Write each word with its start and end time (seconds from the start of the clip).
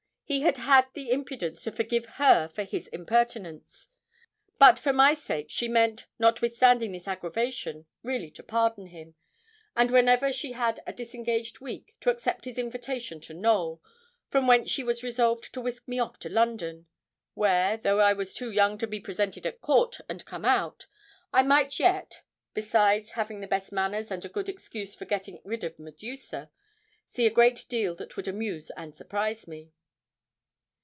He 0.31 0.43
had 0.43 0.55
'had 0.59 0.87
the 0.93 1.11
impudence 1.11 1.61
to 1.65 1.73
forgive 1.73 2.05
her 2.15 2.47
for 2.47 2.63
his 2.63 2.87
impertinence.' 2.87 3.89
But 4.57 4.79
for 4.79 4.93
my 4.93 5.13
sake 5.13 5.47
she 5.49 5.67
meant, 5.67 6.07
notwithstanding 6.19 6.93
this 6.93 7.05
aggravation, 7.05 7.85
really 8.01 8.31
to 8.31 8.41
pardon 8.41 8.85
him; 8.87 9.15
and 9.75 9.91
whenever 9.91 10.31
she 10.31 10.53
had 10.53 10.81
a 10.87 10.93
disengaged 10.93 11.59
week, 11.59 11.97
to 11.99 12.09
accept 12.09 12.45
his 12.45 12.57
invitation 12.57 13.19
to 13.19 13.33
Knowl, 13.33 13.81
from 14.29 14.47
whence 14.47 14.69
she 14.71 14.85
was 14.85 15.03
resolved 15.03 15.51
to 15.53 15.59
whisk 15.59 15.85
me 15.85 15.99
off 15.99 16.17
to 16.19 16.29
London, 16.29 16.87
where, 17.33 17.75
though 17.75 17.99
I 17.99 18.13
was 18.13 18.33
too 18.33 18.51
young 18.53 18.77
to 18.77 18.87
be 18.87 19.01
presented 19.01 19.45
at 19.45 19.59
Court 19.59 19.97
and 20.07 20.23
come 20.23 20.45
out, 20.45 20.87
I 21.33 21.43
might 21.43 21.77
yet 21.77 22.21
besides 22.53 23.11
having 23.11 23.41
the 23.41 23.47
best 23.47 23.73
masters 23.73 24.09
and 24.11 24.23
a 24.23 24.29
good 24.29 24.47
excuse 24.47 24.95
for 24.95 25.03
getting 25.03 25.41
rid 25.43 25.65
of 25.65 25.77
Medusa 25.77 26.49
see 27.05 27.25
a 27.25 27.29
great 27.31 27.65
deal 27.67 27.95
that 27.95 28.15
would 28.15 28.29
amuse 28.29 28.69
and 28.77 28.95
surprise 28.95 29.45
me. 29.45 29.73